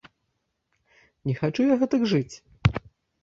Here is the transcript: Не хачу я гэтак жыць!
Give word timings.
Не 1.29 1.35
хачу 1.41 1.65
я 1.65 1.75
гэтак 1.81 2.01
жыць! 2.13 2.35